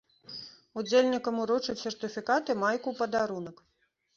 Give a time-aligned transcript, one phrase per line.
[0.81, 3.57] Удзельнікам уручаць сертыфікат і майку ў падарунак.